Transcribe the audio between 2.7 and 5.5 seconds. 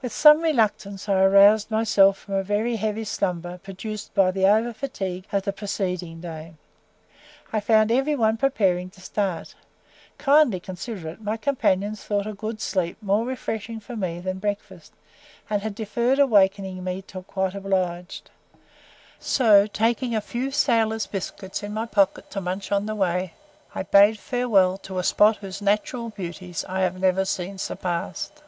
heavy slumber produced by the over fatigue of